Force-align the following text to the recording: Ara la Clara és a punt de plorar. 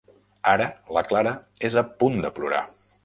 Ara 0.53 0.65
la 0.97 1.03
Clara 1.11 1.33
és 1.71 1.77
a 1.83 1.85
punt 2.01 2.19
de 2.25 2.33
plorar. 2.39 2.65